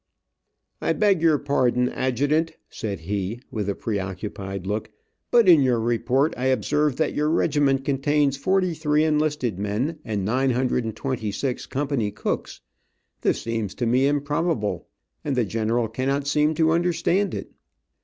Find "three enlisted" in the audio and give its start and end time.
8.73-9.59